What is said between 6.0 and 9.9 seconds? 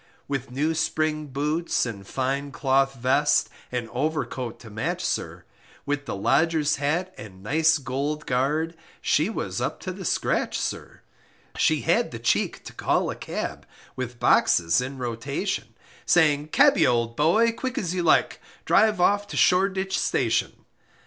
the lodger's hat & nice gold guard, She was up